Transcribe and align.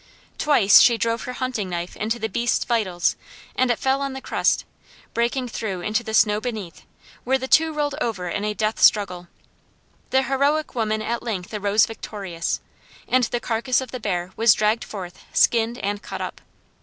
Twice 0.39 0.79
she 0.79 0.97
drove 0.97 1.25
her 1.25 1.33
hunting 1.33 1.69
knife 1.69 1.95
into 1.95 2.17
the 2.17 2.27
beast's 2.27 2.65
vitals 2.65 3.15
and 3.55 3.69
it 3.69 3.77
fell 3.77 4.01
on 4.01 4.13
the 4.13 4.19
crust, 4.19 4.65
breaking 5.13 5.47
through 5.49 5.81
into 5.81 6.01
the 6.03 6.15
snow 6.15 6.41
beneath, 6.41 6.81
where 7.23 7.37
the 7.37 7.47
two 7.47 7.71
rolled 7.71 7.93
over 8.01 8.27
in 8.27 8.43
a 8.43 8.55
death 8.55 8.81
struggle. 8.81 9.27
The 10.09 10.23
heroic 10.23 10.73
woman 10.73 11.03
at 11.03 11.21
length 11.21 11.53
arose 11.53 11.85
victorious, 11.85 12.61
and 13.07 13.25
the 13.25 13.39
carcase 13.39 13.79
of 13.79 13.91
the 13.91 13.99
bear 13.99 14.31
was 14.35 14.55
dragged 14.55 14.83
forth, 14.85 15.19
skinned, 15.33 15.77
and 15.77 16.01
cut 16.01 16.19
up. 16.19 16.41